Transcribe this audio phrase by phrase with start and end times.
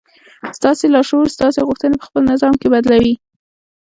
[0.57, 3.13] ستاسې لاشعور ستاسې غوښتنې په خپل نظام کې بدلوي.